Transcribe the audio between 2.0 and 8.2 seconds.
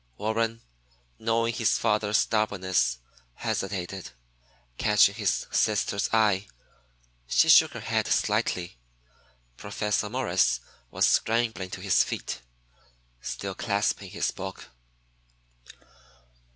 stubbornness, hesitated. Catching his sister's eye, she shook her head